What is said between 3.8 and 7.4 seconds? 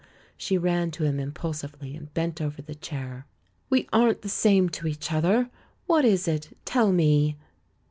aren't the same to each other! What is it? Tell me!"